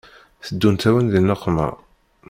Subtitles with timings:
[0.45, 1.67] Teddunt-awen di nneqma